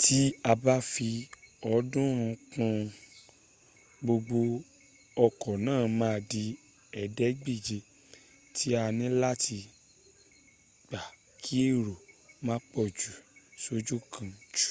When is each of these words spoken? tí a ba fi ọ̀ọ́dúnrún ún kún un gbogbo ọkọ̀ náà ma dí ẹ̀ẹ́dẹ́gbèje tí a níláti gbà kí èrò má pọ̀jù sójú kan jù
tí 0.00 0.18
a 0.50 0.52
ba 0.62 0.74
fi 0.92 1.08
ọ̀ọ́dúnrún 1.70 2.30
ún 2.30 2.38
kún 2.50 2.70
un 2.78 2.90
gbogbo 4.04 4.38
ọkọ̀ 5.24 5.54
náà 5.66 5.80
ma 5.98 6.10
dí 6.30 6.44
ẹ̀ẹ́dẹ́gbèje 6.56 7.78
tí 8.56 8.68
a 8.82 8.84
níláti 8.98 9.58
gbà 10.86 11.00
kí 11.42 11.54
èrò 11.72 11.96
má 12.46 12.54
pọ̀jù 12.72 13.12
sójú 13.62 13.96
kan 14.12 14.28
jù 14.54 14.70